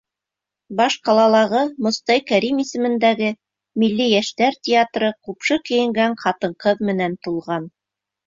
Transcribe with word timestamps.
Баш 0.77 0.93
ҡалалағы 1.07 1.59
Мостай 1.87 2.21
Кәрим 2.31 2.61
исемендәге 2.63 3.29
Милли 3.83 4.07
йәштәр 4.15 4.57
театры 4.69 5.11
ҡупшы 5.29 5.59
кейенгән 5.71 6.19
ҡатын-ҡыҙ 6.25 6.83
менән 6.91 7.19
тулған. 7.29 7.69